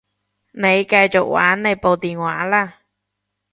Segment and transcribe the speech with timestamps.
[0.53, 2.79] 你繼續玩你部電話啦